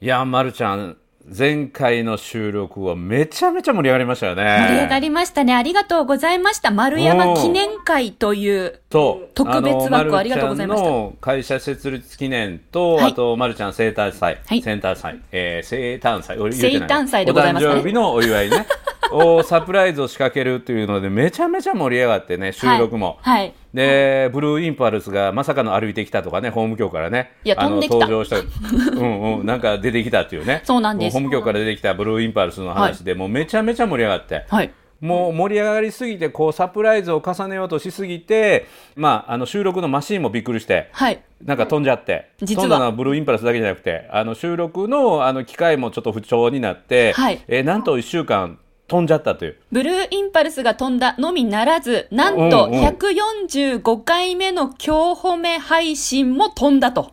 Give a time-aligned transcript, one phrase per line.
[0.00, 0.96] いや、まるちゃん、
[1.36, 4.44] 前回の収録はめちゃめちゃ盛り上がりましたよね。
[4.68, 5.52] 盛り上がりましたね。
[5.54, 6.70] ありがとうございました。
[6.70, 18.66] 丸山記念会という特別枠ありがとうございましたあのまるちゃんの会社設立記念と、はいあと、まるちゃん生誕祭、はい生誕祭、えー、生誕祭、生誕祭でございますねお誕生日のお祝いね。
[19.12, 23.18] をサプライズを仕掛けるっていうので、めちゃめちゃ盛り上がってね、収録も。
[23.22, 23.40] はい。
[23.40, 27.32] はいで、ブルーインパルスがまさかの歩いてきたとかね、法務局からね。
[27.44, 28.38] いや飛んで登場した。
[28.40, 30.62] うんうん、なんか出てきたっていうね。
[30.64, 34.46] そうなんですも法務局から出てきたブルーインパルスの話で、もうめちゃめちゃ盛り上がって。
[34.48, 34.70] はい。
[35.00, 38.66] もう盛り上がりすぎて、こう、サプライズを重ねようとしすぎて、
[38.96, 41.22] まあ、あの、収録のマシーンもびっくりして、はい。
[41.44, 49.56] なんか飛んじゃって、実は飛んだのはブルーインパルスだけじゃなくて、あの、収録の、あの、機械もちょっと不調になって、はいえーなんと1週間飛んじゃったという。
[49.70, 57.12] ブルーインパルスが飛んだのみならず、なんとうんうん145回目の今日褒め配信も飛んだと。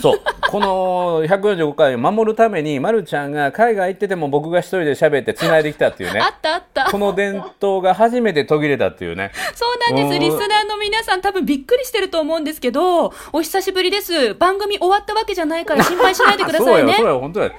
[0.00, 0.20] そう。
[0.50, 6.30] この145回を守るために、まるちゃんが海外行ってても僕が一人で喋って繋いできたっていうねあ。
[6.30, 6.90] ったあった。
[6.90, 9.32] この伝統が初めて途切れたっていうね。
[9.54, 10.14] そうなんです。
[10.14, 14.34] うんリスナーの皆さん多分びっくりしてると思うんですけど、お久しぶりです。
[14.34, 17.04] 番組終わったわけじゃないから心配しないでくださいね そう。
[17.04, 17.52] よ、そうよ、本当だよ。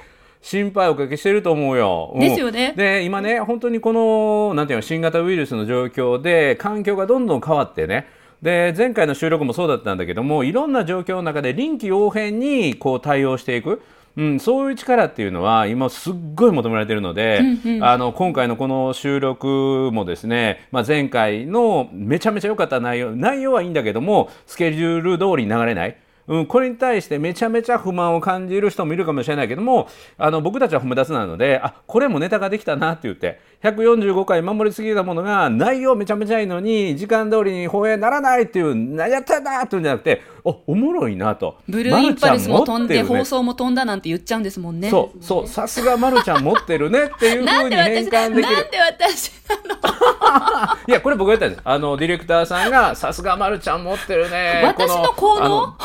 [0.44, 2.12] 心配おかけしてると思うよ。
[2.14, 8.06] うんですよねで、今ね、本当にこの、なんていうの、新型ウイルスの状況で、環境がどんどん変わってね、
[8.42, 13.80] で、前回の収録もそうだったんだけども、いろんな状況の中で臨機応変にこう対応していく。
[14.16, 17.40] うん、そういう力っていうのは今すっごい求められているので、
[17.80, 25.96] あの今回のこの収録もですね、まあ、前回のめちゃめちゃ良かった内容内容はいいんだけどもスケジュール通りに流れない。
[26.26, 41.56] うん、これに対してめちゃめちゃ不満を感じる人もいるかもしれないけどもあの僕たちは褒め出すなのであこれもネタができたなって言って145回守りすぎたものが内容めちゃめちゃいいのに時間通りに放映ならないっていう何やったんだっていうんじゃなくておおもろいなと。
[41.66, 43.02] ブルーインパルスも飛んで、ね。
[43.02, 44.90] 放送も飛んだなんて言っちゃうんですもんね。
[44.90, 48.68] そうそうさすがまるちゃん持ってるねっていうふなうんに変で私、なんで換できる。
[48.86, 49.28] 私
[50.88, 51.62] いやこれ僕が言ったんです。
[51.64, 54.62] あのディレクターさんがさすがまるちゃん持ってるね。
[54.64, 55.44] 私の効能？
[55.44, 55.76] あの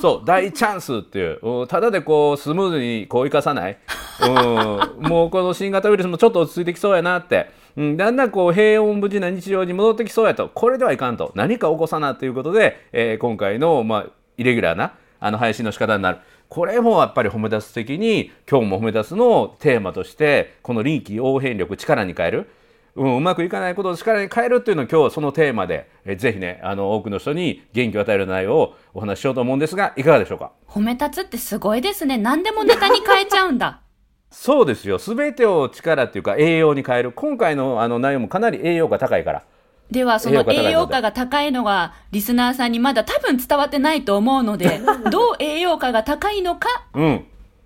[0.00, 1.40] そう大チャンスっていう。
[1.42, 3.78] うんただでこうスムーズにこう生かさない、
[4.20, 16.18] うん、もうこの新型ウイルスもちょっと落ち着いてきそうやななって、うん、だんだんこう平穏無事な日常に戻ってきそうやとこれではいかんと何か起こさなということで、えー今回の、まあ、イレギュラーなあの配信の仕方になる。
[16.48, 22.50] これもやっぱり褒め出す的に今日も褒め出すのテーマとしてこの臨機応変力力に変える
[22.96, 30.52] うん、うまくいかないことを力に変えるっていうのを今日はそのテーマで、えぜひねあの多くの人に元気を与える内容をお話ししようと思うんですがいかがでしょうか？
[30.66, 32.18] 褒め立つってすごいですね。
[32.18, 33.82] 何でもネタに変えちゃうんだ。
[34.30, 34.98] そうですよ。
[34.98, 37.12] 全てを力っていうか栄養に変える。
[37.12, 39.42] 今回のあの内容もかなり栄養価高いから。
[39.90, 44.80] では、その栄養価が高いのが、リスナーさんにまだ多分伝わってないと思うので、
[45.10, 47.24] どう栄養価が高いのかうん。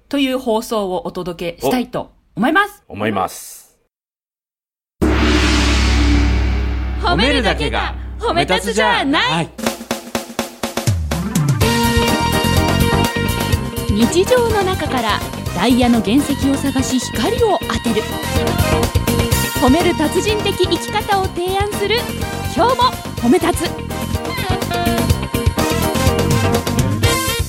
[0.08, 2.84] という放送をお届けしたいと思います。
[2.86, 3.76] 思います。
[7.00, 9.50] 褒めるだけが褒め立つじゃない、はい。
[13.90, 18.02] 日常の中からダイヤの原石を探し光を当てる。
[19.60, 21.96] 褒める達人的生き方を提案する。
[22.54, 22.82] 今日も
[23.22, 25.11] 褒め立つ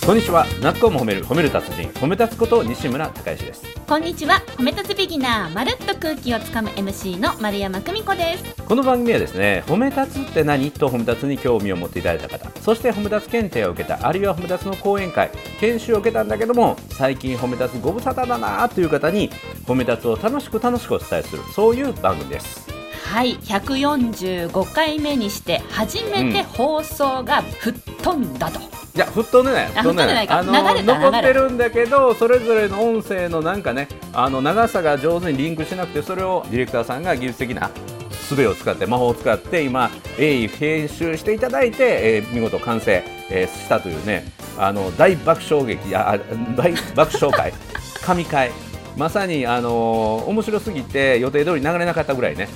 [0.05, 0.45] こんにちは。
[0.61, 3.63] なっこも褒める褒める達人褒め立つこと西村孝之です。
[3.87, 4.43] こんにちは。
[4.57, 8.63] 褒め立つビギナーまるっと空気をつかむ MC の丸山久美子です。
[8.65, 10.71] この番組はですね褒め立つって何？
[10.71, 12.51] と褒め立つに興味を持っていただいた方。
[12.59, 15.31] そして褒め立つ検定を受けたあるいは褒め立つの講演会
[15.61, 19.29] 研修を受けたんだけども最近褒め立つご無沙汰だなという方に
[19.65, 22.67] 褒め立つを楽しく楽しくお伝えするそういう番組です
[23.13, 28.63] はい145回目にして初めて放送が吹っ飛んだと、い
[28.95, 29.65] や、吹っ飛んでない。
[29.65, 30.27] あ吹っ飛んでない。
[30.27, 30.39] か。
[30.39, 37.69] あの流れた残ってるんだけど、それぞれの音声のなんかね、あの長さが上手にリンクしなくて、それをディレクターさんが技術的な
[38.27, 44.25] 術を使って、魔法を使って、今、鋭意編集していただいて、えー見事完成、えーしたというね、
[44.57, 46.17] あの大爆笑劇、いやあ
[46.57, 47.53] 大爆笑会、
[48.01, 48.49] 神回、
[48.97, 52.49] まさに、あのー面白すぎて、予定通り流れなかったぐらいね。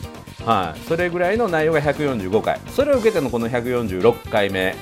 [0.48, 2.58] はい、それぐらいの内容が145回。
[2.70, 4.76] それを受けてのこの146回目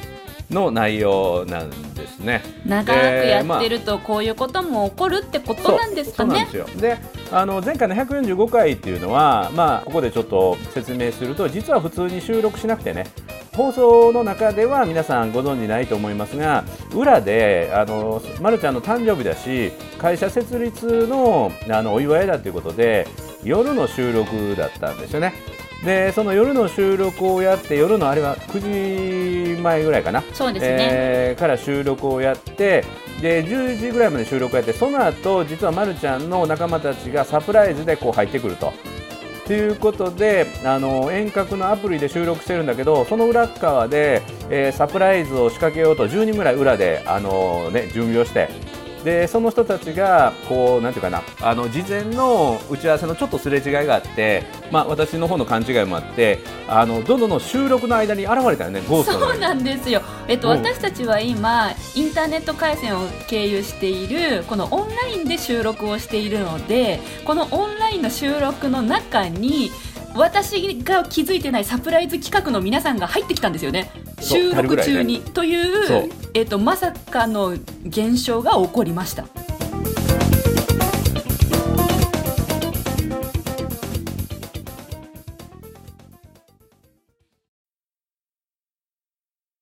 [0.52, 2.44] の内容なんですね。
[2.68, 6.48] 長くやってるとこういうことも起こるってことなんですかね。
[6.52, 6.82] そうそうなんですよ。
[6.82, 6.98] で
[7.32, 13.08] あの前回の145回っていうのは、まあ、ここでちょっと説明すると実は普通に収録しなくてね
[13.56, 16.64] 放送の中では皆さんご存じないと思いますが
[16.94, 23.08] 裏であの、ま、るちゃんの誕生日だし会社設立のあのお祝いだということで
[23.46, 25.34] 夜の収録だったんですよね。
[25.84, 32.84] でその夜の収録をやって夜のあれは9時前ぐらいかなそうですね、えーから収録をやって
[33.22, 38.74] で10時ぐらいまで収録をやってその後実はまるちゃんの仲間たちがサプライズでこう入ってくると。
[39.46, 48.50] ということであの遠隔のアプリで収録してるんだけどその裏側で、えーサプライズを仕掛けようと10人ぐらい裏であの、ね、準備をして
[49.06, 59.28] でその人たちがこうなんていうかなあの事前の打ち合わせのちょっとすれ違いがあって、まあ、私の方の勘違いもあってあのどんどん収録の間に現れたよね ゴーストの。
[59.28, 60.58] そうなんですよ、えっと、うん。
[60.58, 69.70] 私たちは今インターネット回線を経由しているこのオンラインで収録をしているのでこのオンラインの収録の中に
[70.16, 73.92] 私が気づいてないサプライズ企画の皆さんが入ってきたんですよね。
[74.22, 75.56] 収録中に、とい
[75.88, 77.50] そうう、えっと、まさかの
[77.86, 79.26] 現象が起こりました。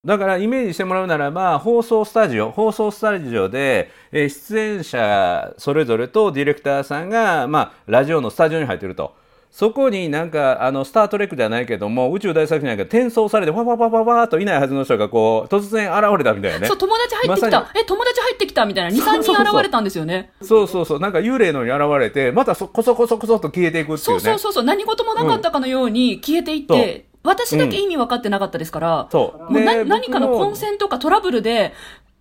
[0.05, 9.22] だからイメージしてもらうならば放送スタジオ放送スタジオで、えー出演者それぞれとディレクターさんが、まあ、ラジオのスタジオに入ってると。
[9.53, 16.65] そこになんかあのスター・トレックじゃないけども宇宙大作戦なんか転送されてパパパパパーっといないはずの人がこう突然現れたみたいなね。
[16.65, 18.97] そう友達入ってきた、まさえ友達入ってきたみたいな。
[18.97, 19.45] 23そうそうそう。
[19.45, 20.31] 人現れたんですよね。
[20.41, 21.00] そうそうそう。
[21.00, 23.97] なんか幽霊のように現れてまたそこそこそこそっと消えていくっていね。
[24.00, 24.63] そううそうそうそう。
[24.63, 29.53] 何事もなかったかのように消えていって、私だけ意味分かってなかったですから、そう。
[29.53, 31.73] もうなで何かの混戦とかトラブルで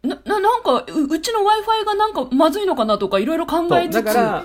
[0.03, 4.45] なななんかううちの w i f i がなんかまずいのかなとかいろいろ考えつつだから、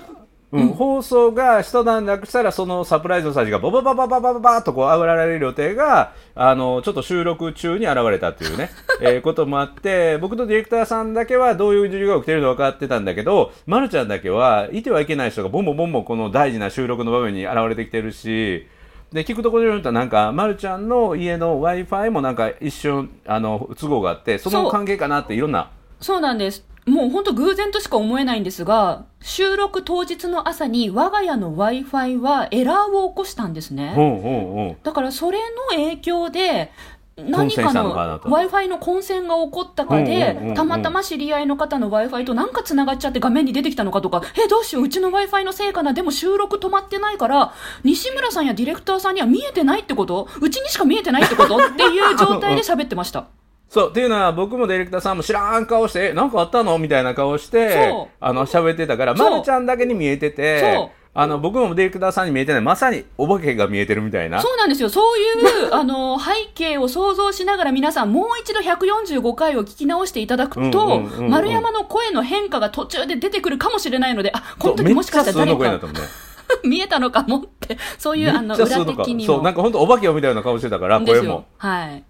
[0.51, 0.67] うん。
[0.69, 8.69] 放送が一段落したらそのサプライズの人たちがババババババババーとこうあぶられる予定があのちょっと収録中に現れたっていうね、
[9.01, 18.67] えーこともあって僕とディレクターさんだけはどういう事情が起きてるのか分かってたんだけど、ま、るちゃんだけはいてはいけない人がボンボンボンボンこの大事な収録の場面に現れてきてるし
[19.11, 34.71] で聞くところによるとなんか、ま、るちゃんの家の w i f i もなんか一瞬あの都合があってその関係かなっていろんなそうなんですもう本当偶然としか思えないんですが収録当日の朝に我が家の w i f i はエラーを起こしたんですね、うんうんう。
[34.71, 36.71] んだからそれの影響で
[37.17, 38.29] 何かののかなと。
[38.29, 44.21] w i f i の混戦が起こったかで、たまたま知り合いの方の w i f i となんかつながっちゃって画面に出てきたのかとか。
[44.35, 45.93] えどうしよううちの w i f i のせいかな？
[45.93, 47.53] でも収録止まってないから
[47.83, 50.29] 西村さんやディレクターさんには見えてないってこと？
[50.39, 51.57] うちにしか見えてないってこと？
[51.57, 53.25] っていう状態で喋ってました。
[53.69, 56.77] そうっていうのは僕もディレクターさんも知らん顔してえなんかあったの？
[56.77, 62.61] みたいな顔してあの喋ってたからまるちゃんだけに見えててあの僕もディレクターさんに見えてない。
[62.61, 64.39] まさにお化けが見えてるみたいな。
[64.39, 64.89] そうなんですよ。
[64.89, 75.87] そういう、 あの、背景を想像しながら皆さん、もう一度145回を聞き直していただくと、丸山の声の変化が途中で出てくるかもしれないので、あ、この時もしかしたら誰か
[76.63, 79.33] 見えたのかもって、そういう、あの、裏的にも。
[79.33, 81.45] そうなんか本当お化けを見たような顔してたから声も。
[81.57, 82.03] はい。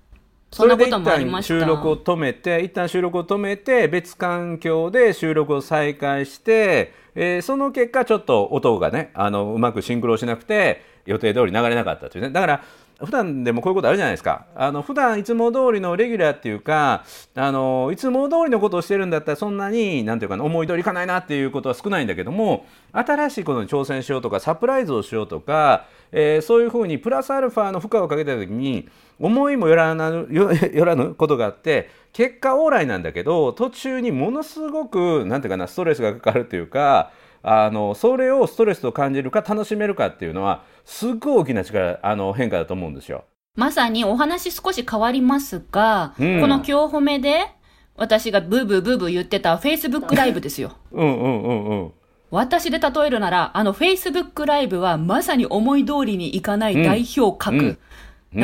[0.52, 0.92] それで一。
[0.92, 12.64] 旦収録を止めて一旦収録を止めて別環境で収録を再開して、えーその結果ちょっと音がねあのうまくシンクロしなくて予定通り流れなかったというねだから
[13.00, 17.06] 普段でもこういうことあるじゃないですかあの普段いつも通りのレギュラーっていうか
[17.36, 28.88] あのいつも通りのことをしてるんだったらそんなになんていうか思い通りいかないなっていうことは少ないんだけども新しいことに挑戦しようとかサプライズをしようとか、えーそういうふうにプラスアルファの負荷をかけた時に
[29.20, 30.26] 思いもよらなよ
[30.74, 37.12] よらぬことがあって結果オーライなんだけど途中にものすごくなんていうかなストレスがかかるというか
[37.44, 43.24] あのそれをストレスと感じるか楽しめるかっていうのはすっごい大きな力あの変化だと思うんですよ。
[43.56, 47.48] まさにお話少し変わりますが、うんこの今日褒めで、
[47.96, 50.74] 私がブーブーブーブー言ってた Facebook ライブですよ。
[50.92, 51.92] うんうんうんうん。
[52.30, 57.58] 私で例えるなら、あの Facebook ライブはまさに思い通りにいかない代表格。
[57.58, 57.78] うんうん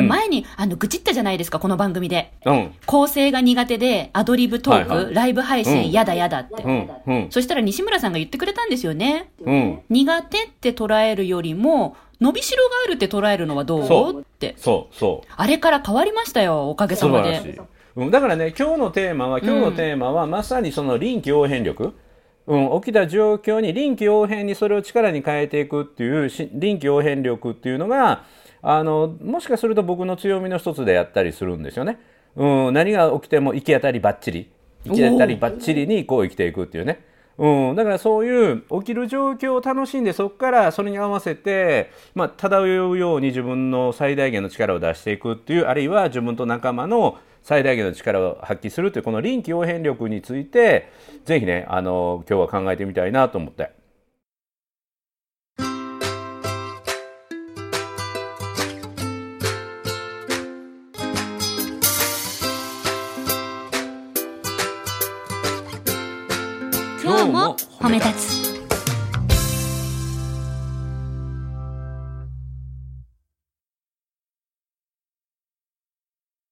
[0.08, 2.32] 前に、あの、愚痴ったじゃないですか、この番組で。
[2.46, 7.28] うん構成が苦手で、アドリブトーク、はいはいライブ配信、うんやだやだって。
[7.30, 9.28] そしたら西村さんが言ってくれたんですよね。
[9.44, 14.54] うん苦手って捉えるよりも、伸びしろがあるって捉えるのはどそうって。
[14.56, 17.60] そうそうあれから変わりましたよ、おかげさまで。。
[17.96, 21.94] うんだからね今日のテーマは今日のテーマはまさにその臨機応変力。
[22.46, 28.24] うん、起きた状況に臨機応変にそれを力に変えていくっていう臨機応変力っていうのが
[28.60, 31.98] あのもしかすると僕の強みの一つでやったりするんですよね。
[32.36, 34.50] うん、何が起きても行き当たりばっちり
[34.84, 37.04] 行き当たりばっちりにこう生きていくっていうね。
[37.36, 50.90] うん、だからそういう起きる状況を楽しんでそこからそれに合わせて、まあ、漂うように自分の最大限の力を出していくっていうあるいは自分と仲間の最大限の力を発揮するというこの臨機応変力について
[51.26, 53.83] 是非ねあの今日は考えてみたいなと思って。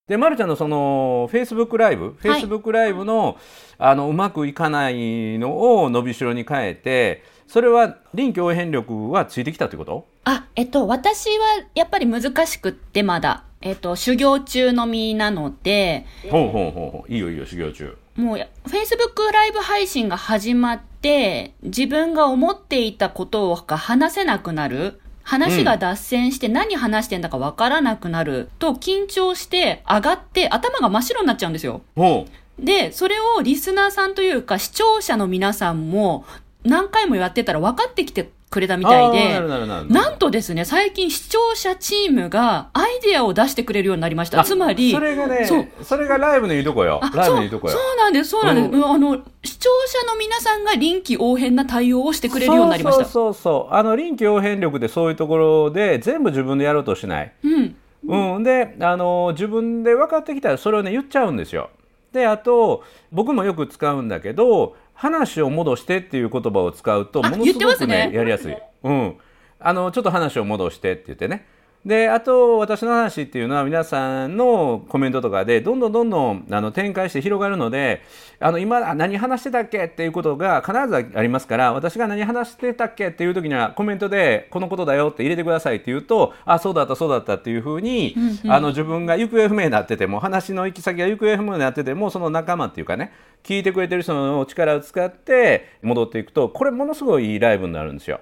[0.09, 3.37] で、まるちゃんのその、フェイスブックライブ、フェイスブックライブの、
[3.77, 10.05] あの、うまくいかないのを伸びしろに変えて、それは臨機応変力はついてきたってこと？
[10.25, 17.11] あ、えっと、私はやっぱり難しくってまだ、えっと、修行中の身なので、ほうほうほうほう。
[17.11, 17.97] いいよいいよ、修行中。
[18.17, 24.99] もう、Facebook ライブ配信が始まって、自分が思っていたことが話せなくなる。
[25.23, 31.81] 話が脱線して何話してんだかわからなくなると緊張して上がって頭が真っ白になっちゃうんですよ。
[31.95, 32.27] ほ
[32.59, 36.25] で、それをリスナーさんというか視聴者の皆さんも
[36.63, 38.77] 何回もやってたら分かってきてくれたう。
[38.77, 44.43] みたいでる、なんとですね、最近視聴者チームがアイデアを出してくれるようになりました。
[44.43, 47.11] つまり、それがね、そうそれがライブのいいとこよあ。
[47.15, 47.73] ライブそうのいいとこよ。
[47.73, 48.69] そうなんです、そうなんです。
[48.69, 53.05] ううんあの、視聴者の皆さんが臨機応変な対応をしてくれるようになりました。
[53.05, 53.73] そうそう。
[53.73, 57.31] あの、臨機応変力でそういうところで全部自分でやろうとしない。
[57.43, 57.75] うん。
[58.05, 61.69] うん、であの自分で分かってきたらそれをね言っちゃうんですよ。
[62.11, 68.57] であと僕もよく使うんだけど話を戻してっていう言葉を使うとあものすごくねねやりやすい。
[68.83, 69.17] うん、
[69.59, 71.45] あのちょっと話を戻してって言ってね。
[71.85, 78.01] であと私の話っていうのは皆さんのコメントとかでどんどんどんどんあの展開して広がるので
[78.39, 79.83] あの今あ何話してたっけ？
[79.83, 83.09] っていうことが必ずありますから私が何話してたっけ？
[83.09, 88.15] っていう時にはコメントでこのことだよって入れてくださいって言うとあそうだったそうだったっていうふうに、
[88.47, 93.11] あの自分が行方不明になってても話の行き先が行方不明になっててもその仲間っていうかね
[93.43, 98.21] 聞いてくれてる人の力を使って戻っていくとこれものすごいいいライブになるんですよ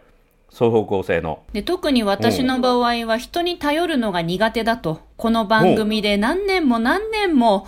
[0.51, 1.43] 双方向性の。
[1.53, 7.67] で、特に私の場合は人に頼るのが苦手だと、この番組で何年も何年も、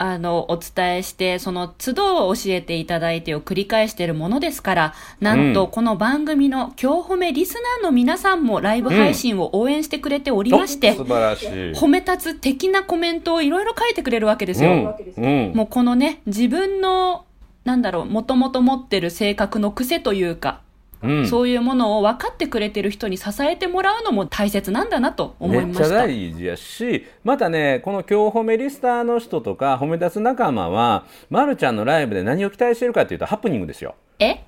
[0.00, 11.48] あの、お伝えして、その都度教えていただいてを繰り返しているものですから、なんうんとこの番組の今日褒めリスナーの皆さんもライブ配信を応援してくれておりまして、お素晴らしい。
[11.72, 14.70] 褒め立つ的なコメントをいろいろ書いてくれるわけですよ。
[14.70, 17.24] うんうんもうこのね、自分の、
[17.64, 20.60] なんだろう、もともと持ってる性格の癖というか、
[21.02, 21.28] うん。
[21.28, 25.96] そういうものを分かってくれてる人に支えてもらうのも大切なんだなと思いめっちゃました。
[25.96, 33.94] 大事やしまたねこの今日褒めリスターの人とか褒め立つ仲間は、ま、るちゃんのライブで何を期待してるかっていうとハプニングですよ。
[34.18, 34.44] え？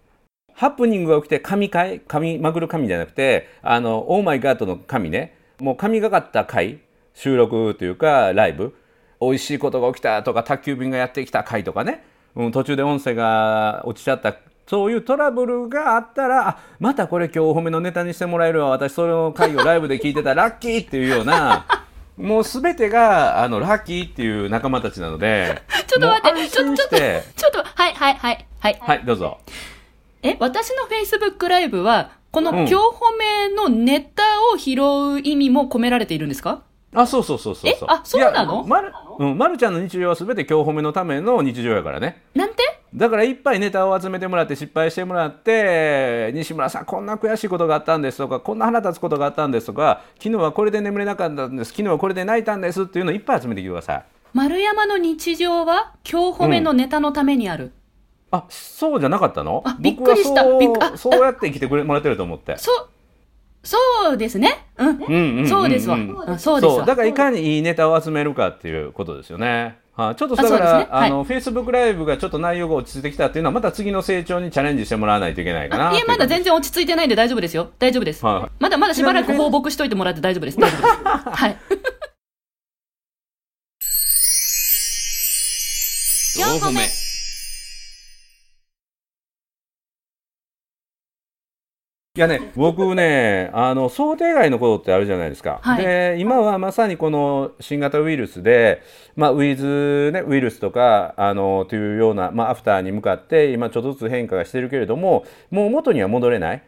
[0.54, 2.00] ハプニングが起きて神回？
[2.00, 5.36] 神まぐる神じゃなくてあのオーマイガッドの神ね。
[5.60, 6.80] もう神がかった回
[7.14, 8.74] 収録というかライブ。
[9.22, 12.02] 美味しいことが起きたとか宅急便がやってきた回とかね、
[12.34, 14.34] うん、途中で音声が落ちちゃった
[14.70, 18.68] そういうトラブルがあったらあまたこれ今日お褒めのネタにしてもらえるわ。
[18.68, 20.32] 私その回をライブで聞いてた。
[20.32, 21.66] ラッキーっていうような
[22.16, 27.24] もう全てがあのラッキーっていう仲間たちなので ちょっと待ってもう安心して。
[27.36, 28.78] ちょっと、はいはいはいはい。
[28.80, 29.38] はいどうぞ。
[30.22, 32.56] え、私の Facebook ライブは、このうん。
[32.58, 32.78] 今日褒
[33.18, 34.22] めのネタ
[34.54, 34.74] を拾
[35.14, 36.62] う意味も込められているんですか？
[36.92, 37.88] あ、そうそうそうそうそう。
[37.88, 38.64] えあそうなの？
[38.64, 42.22] まる、うん、まるちゃんの日常はすべて今日褒めのための日常やからね。
[42.34, 42.56] なんて？
[42.92, 54.04] だからいっぱいネタを集めてもらって失敗してもらって、西村さんこんな悔しいことがあったんですとか、こんな腹立つことがあったんですとか、昨日はこれで眠れなかったんです、昨日はこれで泣いたんですっていうのをいっぱい集めてきてください。
[54.32, 57.72] 丸山の日常は今日褒めのネタのためにある。
[58.32, 59.62] あ、そうじゃなかったの？
[59.64, 62.56] あびっくりした僕はびっくあそうそうやって生きてくれもらってると思って。
[62.58, 62.88] そう、
[63.62, 63.76] そ
[64.12, 64.66] うですね。
[64.78, 65.40] うん。
[65.40, 65.96] うんそうですわ。
[65.96, 66.86] うんそうですわ。
[66.86, 69.78] だからいかにいいネタを集めるかっていうことですよね。
[69.92, 75.90] はい、ちょっとだあから、ねはいあの、フェイスブックライブがちょっと内容が落ち着いてきたっていうのは、また次の成長にチャレンジしてもらわないといけないかな。
[75.90, 77.70] あいえ、まだ全然落ち着いてないんで大丈夫ですよ。
[77.78, 78.24] 大丈夫です。
[78.24, 80.58] はいまだまだしばらく放牧しといてもらって大丈夫です。
[80.58, 80.94] 大丈夫です。
[81.42, 81.56] はい。
[86.40, 87.09] 4個目。
[92.20, 95.60] やね、僕ね、あの、想定外のことってあるじゃないですか。
[95.62, 98.82] はいで、今はまさにこの新型ウイルスで、
[99.16, 106.62] まあ、ウィズ、ね、ウイルスとか、あの、というような、まあ、アフターに向かって、今ちょっとずつ変化がしてるけれども、もう元には戻れない。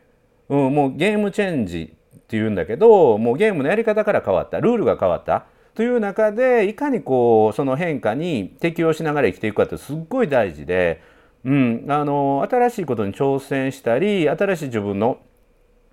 [0.48, 5.44] うん、もうゲームチェンジっていうんだけど、もうゲームのやり方から変わった、ルールが変わった。
[5.74, 11.02] という中で、いかにこう、その変化に適応しながら生きていくかってすっごい大事で、
[11.44, 15.18] うん、あの、新しいことに挑戦したり、新しい自分の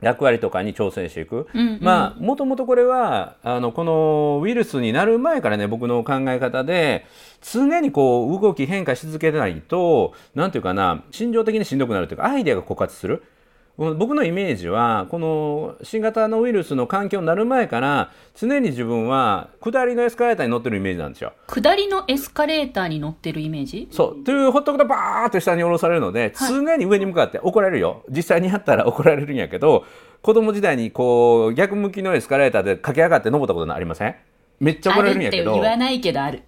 [0.01, 1.47] 役割とかに挑戦していく。
[1.53, 7.05] うんうんまあ、もともとこれは、あの、このウイルスになる前からね、僕の考え方で、
[7.41, 13.23] 常にこう、動き変化し続けてないと、なんていうかな、心情的にしんどくなるというか、アイデアが枯渇する。
[13.79, 21.31] うん僕のイメージは、この新型のウイルスの環境になる前から、常に自分は下りのエスカレーターに乗ってるイメージなんですよ。
[21.47, 23.87] 下りのエスカレーターに乗ってるイメージ？
[23.89, 24.23] そう。
[24.23, 28.03] というほっとくとバーっと下に下ろされるので、常に上に向かって怒られるよ。
[28.09, 29.85] 実際にやったら怒られるんやけど、
[30.21, 34.15] 子供時代にこう、逆向きのエスカレーターで駆け上がって登ったことありません？
[34.59, 36.43] めっちゃ怒られるんやあけどるって言わないけどある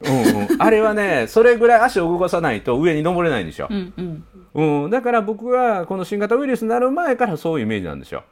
[0.00, 3.68] うんうん、あれはねそれぐらい足を動かさないと上に登れないんですよ。
[3.70, 4.84] う、んうん。
[4.84, 8.24] うん、だから僕はこの新型ウイルスになる前からそういうイメージなんですよ。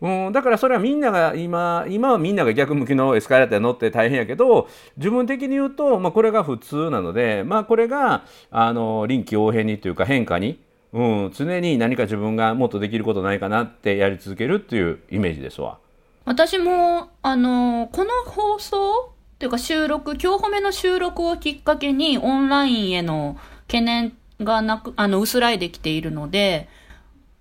[0.00, 10.60] うん、だからそれはみんなが今今はみんなが逆向きのエスカレーターに乗って大変やけど自分的に言うと、まあ、これが普通なので、まあ、これがあの臨機応変にというか変化に、
[10.92, 15.78] うん、常に何か自分がもっとできることないかなってやり続けるっていうイメージですわ。
[16.24, 26.68] 私もあのこの放送っていうか収録今日褒めの収録をきっかけにオンラインへの懸念がなくあの薄らいできているので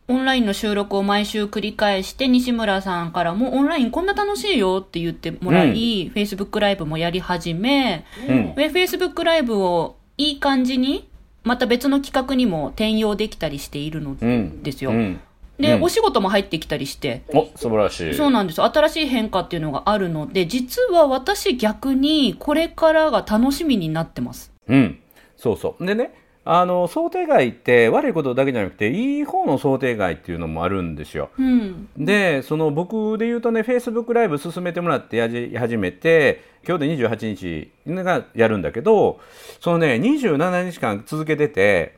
[0.07, 8.53] オンラインの収録を毎週繰り返して西村さんからもオンラインこんな楽しいよって言ってもらい、Facebook ライブもやり始め、うん。
[8.53, 11.09] で Facebook ライブをいい感じに
[11.43, 14.61] また別の企画にも転用できたりしているのうん。
[14.61, 14.91] ですよ。
[14.91, 15.19] うん、
[15.59, 18.13] で、うんお仕事も入ってきたりして、お素晴らしい。
[18.13, 18.65] そうなんですよ。
[18.65, 24.51] 新しい変化っていうのがあるので、実は私逆にこれからが楽しみになってます。
[24.67, 24.99] うん、
[25.35, 25.85] そうそう。
[25.85, 26.13] でね、
[26.49, 31.29] あの想定外って悪いことだけじゃなくていい方の想定外っていうのもあるんですよ。
[31.37, 31.89] うん。
[31.97, 37.71] でその僕で言うとね Facebook ライブ進めてもらってやり始めて今日で28日
[38.03, 39.19] がやるんだけど
[39.59, 41.97] そのね27日間続けてて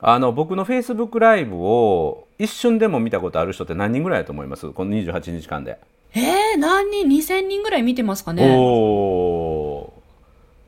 [0.00, 4.70] あの僕の Facebook ライブを一瞬でも見たことある人って何人ぐらいだと思います？
[4.70, 5.78] この28日間で。
[6.14, 10.04] えー、何人 ?2000 人ぐらい見てますかねおー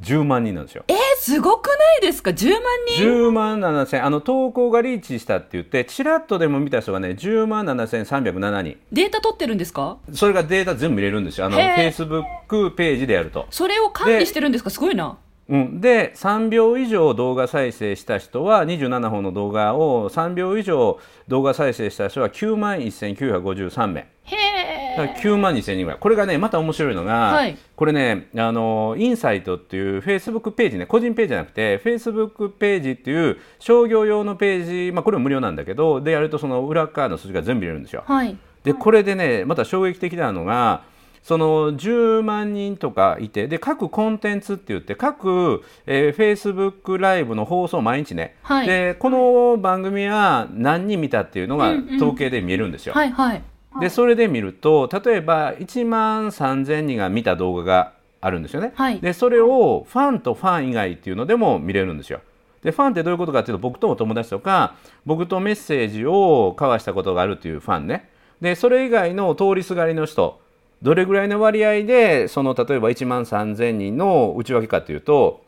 [0.02, 0.84] 10万人なんですよ。
[0.88, 9.96] えー、すごくないですか ?10 万人？10万7000あの投稿がリーチしたって言ってちらっとでも見た人がね10万7307人データ取ってるんですか？
[10.12, 13.46] それがデータ全部見れるんですよあのへー Facebook ページでやると。
[13.50, 14.70] それを管理してるんですか？
[14.70, 15.18] すごいな。
[15.48, 20.98] うん、で3秒以上動画再生した人は27本の動画を3秒以上
[21.28, 25.22] 動画再生した人は9万1953名へだからー。
[25.22, 38.02] 9万2000人ぐらいこれがねまた面白いのが、はいこれねあのインサイトっていうフェイスブックページね個人ページじゃなくてフェイスブックページっていう商業用のページ、まあ、これも無料なんだけどでやるとその裏側の数字が全部見れるんですよ。
[38.06, 38.34] はい。
[38.64, 40.84] でこれでねまた衝撃的なのが
[41.26, 52.94] その10万人とかいてで各コンテンツって言って各、えー、Facebook ライブの放送毎日ね、はいでこの番組は何人見たっていうのが統計で見えるんですよ。
[52.94, 53.42] はいはい。
[53.80, 58.70] でそれで見ると例えば1万3000人が見た動画があるんですよね。
[58.76, 62.20] はいでそれをファンとファン以外っていうのでも見れるんですよ。
[62.62, 68.10] でファンってどういうことかっていうと僕とお友達とか僕とメッセージを交わしたことがあるっていうファンね。
[68.40, 70.45] でそれ以外の通りすがりの人
[70.82, 75.44] どれぐらいの割合でその例えば1万3000人の内訳かというと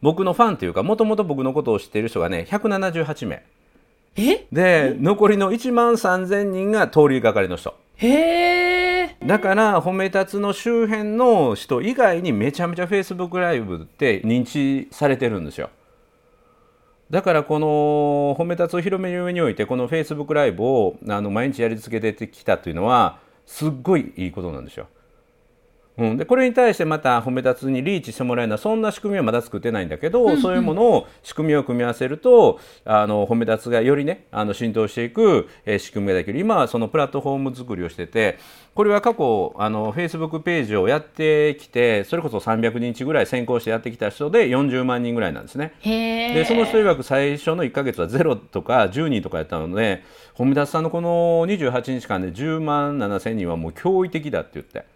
[0.00, 3.42] 僕のファンというかもともと僕のことを知っている人がね178名。
[4.16, 4.46] え？
[4.52, 7.74] で残りの1万3000人が通りがかりの人。
[7.96, 9.26] へー。
[9.26, 15.70] だから褒め立つの周辺の人以外にめちゃめちゃ Facebook ライブって認知されてるんですよ。
[17.10, 24.88] だからこの褒め立つを広める上においてこの Facebook ライブをあの毎日やり続けてきたというのはすっごいいいことなんですよ。
[25.96, 38.38] うん、でこれに対してまた褒め立つにリーチしてもらえるのはそんな仕組みはまだ作ってないんだけど、そういうものを仕組みを組み合わせるとあの褒め立つがよりねあの浸透していく、えー仕組みができる今はそのプラットフォーム作りをしてて
[38.74, 45.74] これは過去あの Facebook ページをやってきてそれこそ300日ぐらい先行してやってきた人で40万人ぐらいなんですね。
[45.82, 50.02] でその人曰く最初の1か月は0とか10人とかやったので
[50.34, 54.93] 褒め立つさんのこの28日間で10万7千人はもう驚異的だって言って。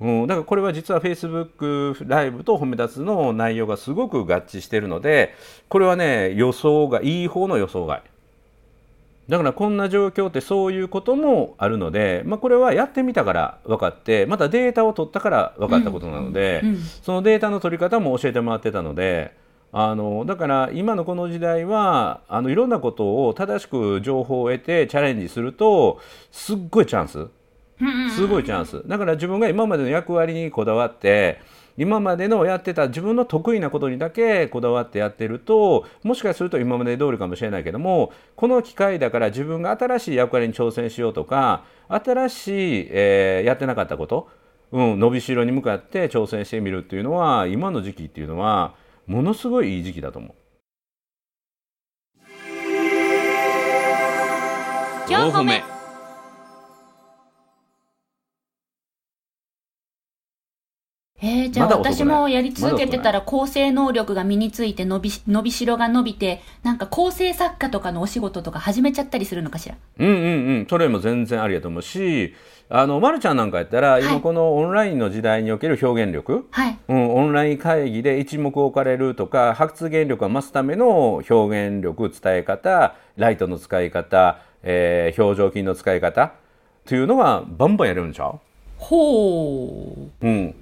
[0.00, 5.34] うん、だからこれは実は Facebook ライブと褒め立つの内容がすごく合致しているので
[5.68, 8.02] これはね予想がいい方の予想外。
[9.28, 16.78] だからこんな状況ってそういうこともあるので、まあ、これはやってみたから分かってまたデータを取ったから分かったことなので、うんうん。
[16.78, 19.34] そのデータの取り方も教えてもらってたので
[19.72, 27.26] あのだから今のこの時代はあのいろんなことを正しく情報を得てチャレンジするとすっごいチャンス
[28.14, 28.82] すごいチャンス。
[28.86, 31.40] だから自分が今までの役割にこだわって
[31.76, 44.28] 今までのやってた自分の得意なことにだけこだわってやってるともしかすると今まで通りかもしれないけどもこの機会だから自分が新しい役割に挑戦しようとか新しい、えーやってなかったこと、
[44.72, 48.74] うん、伸びしろに向かって挑戦してみるっていうのは今の時期っていうのは
[49.06, 50.34] ものすごいいい時期だと思う。
[55.08, 55.75] 4歩目
[61.28, 69.74] えー、じゃあ私もやり続けてたら構成能力が身について伸びし伸びしろが伸びてなんか構成作家とかのお仕事とか始めちゃったりするのかしら？
[69.98, 70.18] うんうんう
[70.60, 70.66] ん。
[70.70, 72.32] それも全然ありだと思うし
[72.68, 76.78] あの、ま、るちゃんなんかやったら、今このオンラインの時代における表現力、はい。
[76.88, 86.32] うん、オンライン会議で一目置かれるとか発言力を増すための表現力伝え方ライトの使い方、えー表情筋の使い方っ
[86.86, 88.40] ていうのがバンバンやれるんちゃう？
[88.78, 90.26] ほう。
[90.26, 90.54] うん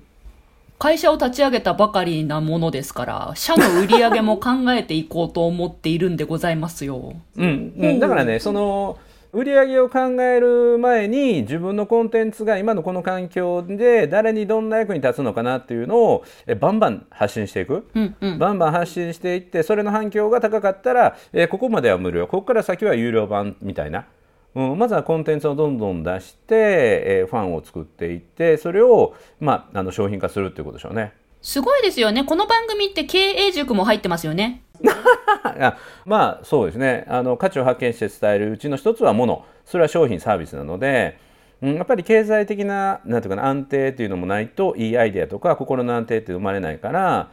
[0.78, 7.14] 会社を立ち上げたばかりなものですから社の売り上げも考えていこうと思っているんでございますよ。
[7.36, 7.74] うん。
[7.78, 8.98] うん、だからねその
[9.32, 17.88] 売り上げを考える前に自分のコンテンツが今のこの環境で誰にどんな役に立つのかなっていうのをえバンバン発信していく。
[17.94, 18.38] うんうん。
[18.38, 22.26] バンバン発信していってそれの反響が高かったら、えーここまでは無料。
[22.26, 24.06] ここから先は有料版みたいな、
[24.54, 31.12] うん、まずはコンテンツをどんどん出して、えーファンを作っていってそれを、まあ、あの商品化するっていうことでしょうね。
[31.42, 32.24] すごいですよね。
[32.24, 34.62] この番組って経営塾も入ってますよね。
[35.44, 37.04] あまあそうですね。
[37.08, 41.18] あの価値を発見して伝えるうちの一つはものそれは商品サービスなので、
[41.62, 47.30] うん、やっぱり経済的ななんていうかな安定っていうのもないといいアイデアとか心の安定って生まれないから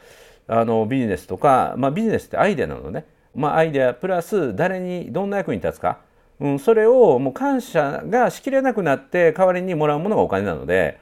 [0.48, 6.00] あのビジネスとか、まあ、ビジネスってアイデアなのね、まあ、アイデアプラス誰にどんな役に立つか、
[6.42, 11.00] うん、それをもう感謝がしきれなくなって代わりにもらうものがお金なので。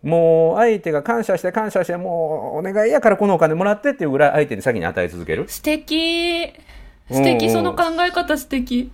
[0.00, 5.48] もう相手が感謝して感謝してもうお願いやからこのお金もらってっていうぐらい相手に先に与え続ける。
[5.48, 6.52] 素敵
[7.10, 8.92] 素うんうん敵その考え方素敵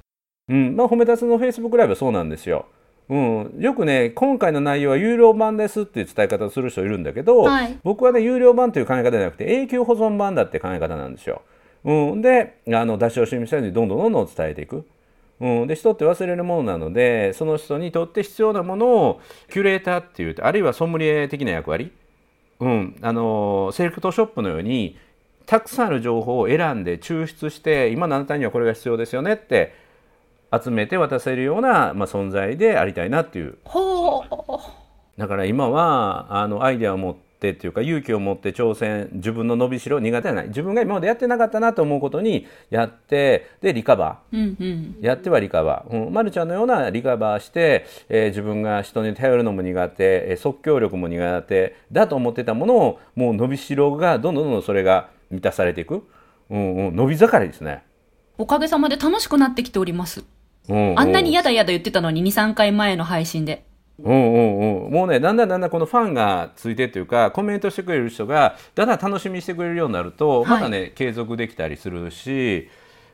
[0.49, 2.67] うん、まあ、褒め立つの Facebook ライブはそうなんですよ。
[3.09, 11.43] うん、よくね、今回の内容は有料版ですっていう伝え方をする人いるんだけど、はい僕はね、有料版という考え方じゃなくて、永久保存版だって考え方なんですよ。
[11.85, 14.87] うん、で、あの出し惜しみせずにどんどんどんどん伝えていく。
[15.41, 19.21] うん、で人って忘れるものなのでその人にとって必要なものを
[19.51, 21.93] キュレーターっていうあるいはソムリエ的な役割、
[22.61, 24.97] うん、あのセレクトショップのように
[25.47, 29.75] たくさんある情報を選んで抽出して今のあなたにはこれが必要ですよねって
[30.63, 33.59] 集めて渡せるような、まあ、存在でありたいなっていう。
[33.65, 35.21] ほう。
[35.21, 40.49] だから今はあのアイデアを持ってっていうか勇気を持って挑戦自分の伸びしろ苦手じゃない。
[40.49, 44.37] 自分が今までやってなかったなと思うことにやってでリカバー。
[44.37, 44.97] うんうん。
[45.01, 56.07] やってはリカバー、うん、まるちゃんのようなリカバーして、えー自分が人に頼るのも苦手、えー即興力も苦手だと思ってたものをもう伸びしろがどんどんどんどんそれが満たされていく、
[56.51, 57.83] うんうん、伸び盛りですね、
[58.39, 60.25] おかげさまで楽しくなってきております。
[60.69, 63.65] うんうん、あんなにやだやだ言ってたのに23回前の配信で
[64.03, 64.89] うんうんう。
[64.89, 70.49] ん、もうねだんだんだんだんこのファンがついてっていうかコメントしてくれる人がだんだん楽しみにしてくれるようになると、はい。
[70.49, 72.69] またね継続できたりするし、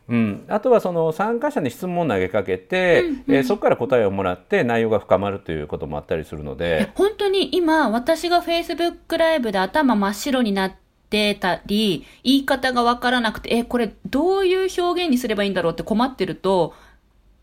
[0.08, 6.90] うん、あとはその参加者に質問を投げかけて、えーそこから答えをもらって内容が深まるということもあったりするので。
[6.94, 10.72] 本当に今私が Facebook ライブで頭真っ白になっ
[11.10, 16.74] てたり言い方がわからなくてえこれどういう表現にすればいいんだろうって困ってると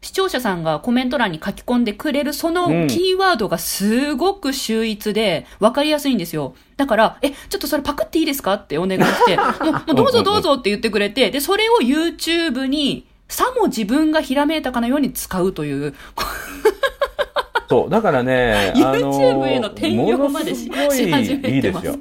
[0.01, 6.53] 視聴者さんがコメント欄に書き込んでくれるそのうんキーワードがすごく秀逸で分かりやすいんですよ。
[6.77, 8.53] だから、え、ちょっとそれパクっていいですか？
[8.53, 15.95] ってお願いして、 もうもうどうぞどうぞって言ってくれて、で、それを YouTube にさも自分がひらめいたかのように使うという、
[17.69, 21.95] そうだからね、 YouTube への転用までし始めてますいいですよ。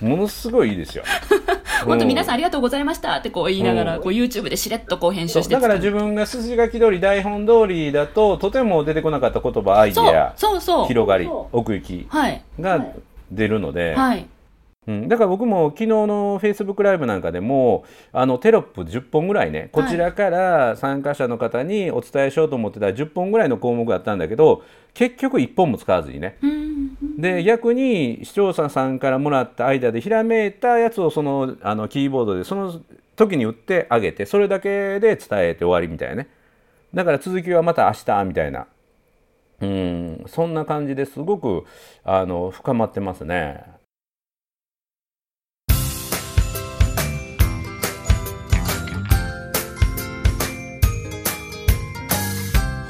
[0.00, 1.04] ものすごいいいですよ。
[1.86, 4.02] 本当皆さんんありがとうございましたってこう言いながら、うん。
[4.02, 10.86] こう YouTube でしれっとこう編集してだから自分が筋書き通り台本通りだととても出てこなかった言葉アイデそうアそうそう。
[10.86, 12.42] 広がり奥行きはい。
[12.60, 12.84] が
[13.30, 14.26] 出るので、はい
[14.84, 26.36] うん、だから僕も昨日の Facebook ライブなんかでもあのテロップ10本ぐらいねこちらから参加者の方にお伝えしようと思ってたら10本ぐらいの項目があったんだけど結局1本も使わずにね。
[26.42, 27.16] うん。
[27.16, 32.80] で逆に視聴者さんからもらったアイデアでひらめいたやつをそのあのキーボードでその
[33.14, 36.28] 時に打ってあげてそれだけで伝えて終わりみたいなね。
[36.92, 38.66] だから続きはまた明日みたいな。
[39.60, 40.24] うん。
[40.26, 41.64] そんな感じですごく
[42.04, 43.64] あの深まってますね。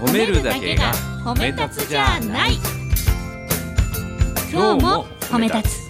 [0.03, 0.93] 褒めるだけが
[1.25, 2.59] 褒め立つじゃない。
[4.51, 5.82] 今日も褒め立つ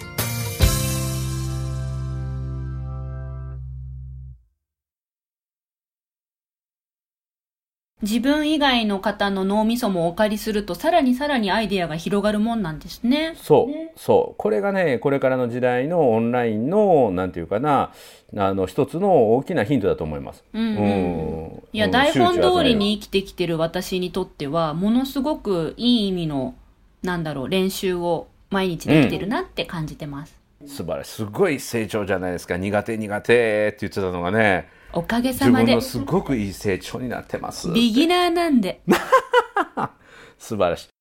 [8.03, 13.33] 自分以外の方の脳みそもお借りするとさらにさらにアイデアが広がるもんなんですね。
[13.37, 14.35] そう、そう。
[14.37, 17.93] これがね、これからの時代のオンラインの、なんていうかな、
[18.35, 20.43] あの、一つの大きなヒントだと思います。
[20.53, 26.55] うんうんうんいや、うん台本通りに生きてきてる私にとっては、ものすごくいい意味の、
[27.03, 30.43] なんだろう、練習を毎日できてるなって感じてます。
[30.67, 35.65] 素晴らしいすごい成長じゃないですか苦手苦手って言ってたのがねおかげ自さまで。
[35.65, 38.81] 分のすごくいい成長になってますビギナーなんで。
[40.37, 40.92] 素晴らしい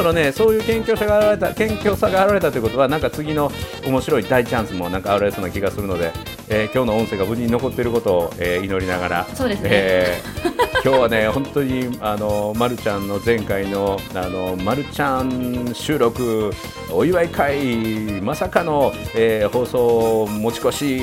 [0.00, 3.50] そろねそういう謙虚さが現れた謙虚さが現れたということはなんか次の
[3.86, 6.12] 面白い大チャンスもなんか現れそうな気がするので、
[6.48, 9.68] えー今日の音声が無事に残っていることを、えー祈りながらそうですね。
[9.72, 16.50] えー今日はね本当にあのまるちゃんの前回のあのまるちゃん収録
[16.90, 21.02] お祝い会まさかの、えー放送持ち越し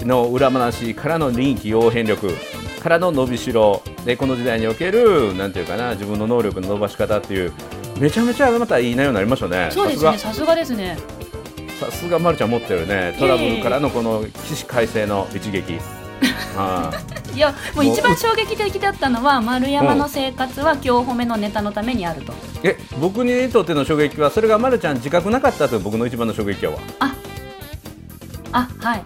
[0.00, 2.30] の裏話からの臨機応変力
[2.82, 7.52] からの伸びしろでこの時代におけるなんていうかな自分の能力の伸ばし方っていう
[8.02, 9.70] めちゃめちゃまたいい内容になりましたね。
[9.70, 10.18] そうですね。
[10.18, 10.56] さすが。
[10.56, 10.98] ですね。
[11.78, 13.14] さすがまるちゃん持ってるね。
[13.16, 15.78] トラブルからのこの起死回生の一撃。
[16.56, 16.90] あ
[17.32, 22.32] あいやもう一番衝撃的だったのは丸山の生活は今日褒めのネタのためにあると。
[22.64, 26.78] え僕にとっての衝撃はそれがまるちゃん自覚なかったという僕の一番の衝撃やわ。
[28.50, 29.02] あはい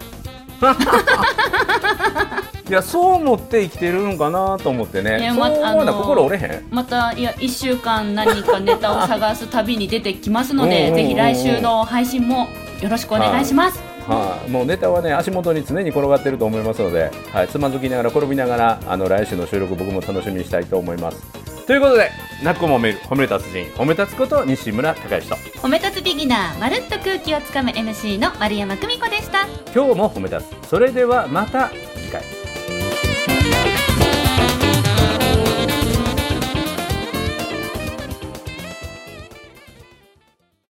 [2.69, 6.67] いやそう思って生きてるのかなと思っていねやまそう心折れへん？
[6.69, 12.47] またいや1週間何かネタを探す旅に出てきますのでぜひ来週の配信も
[12.81, 13.79] よろしくお願いします。
[14.07, 21.21] はい、もうネタはね足元に常に転がってると思いますので、はい、つまずきながら転びながらあの来週の収録僕も楽しみにしたいと思います。
[21.65, 25.35] ということでなっこも褒める褒める達人褒め立つこと西村孝之と。
[25.59, 29.45] 褒め立つビギナーまるっと空気をつかむ MC の丸山久美子でした。
[29.75, 30.69] 今日も褒め立つ。
[30.69, 31.69] それではまた